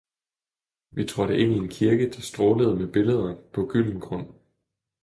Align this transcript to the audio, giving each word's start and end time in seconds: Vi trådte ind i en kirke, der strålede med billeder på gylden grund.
Vi 0.91 1.05
trådte 1.05 1.37
ind 1.37 1.53
i 1.53 1.57
en 1.57 1.67
kirke, 1.67 2.11
der 2.11 2.21
strålede 2.21 2.75
med 2.75 2.93
billeder 2.93 3.35
på 3.53 3.65
gylden 3.65 3.99
grund. 3.99 4.27